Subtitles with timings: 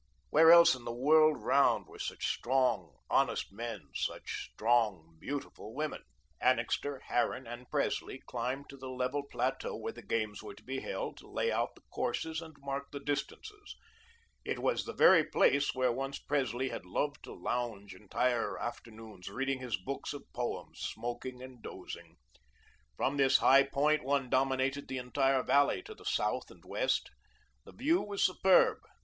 [0.31, 6.01] Where else in the world round were such strong, honest men, such strong, beautiful women?
[6.41, 10.79] Annixter, Harran, and Presley climbed to the level plateau where the games were to be
[10.79, 13.77] held, to lay out the courses, and mark the distances.
[14.43, 19.59] It was the very place where once Presley had loved to lounge entire afternoons, reading
[19.59, 22.17] his books of poems, smoking and dozing.
[22.97, 27.11] From this high point one dominated the entire valley to the south and west.
[27.65, 28.79] The view was superb.